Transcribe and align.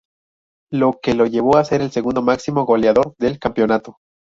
Lo 0.71 0.99
que 0.99 1.13
lo 1.13 1.27
llevó 1.27 1.57
a 1.57 1.63
ser 1.63 1.81
el 1.81 1.91
segundo 1.91 2.23
máximo 2.23 2.65
goleador 2.65 3.13
del 3.19 3.37
campeonato. 3.37 3.97